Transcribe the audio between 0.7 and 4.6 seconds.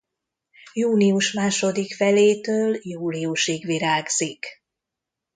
Június második felétől júliusig virágzik.